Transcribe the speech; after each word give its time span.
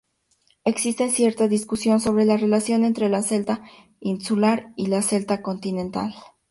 Existe 0.65 1.11
cierta 1.11 1.47
discusión 1.47 1.99
sobre 1.99 2.25
la 2.25 2.35
relación 2.35 2.85
entre 2.85 3.05
el 3.05 3.23
celta 3.23 3.61
insular 3.99 4.73
y 4.75 4.91
el 4.91 5.03
celta 5.03 5.43
continental. 5.43 6.15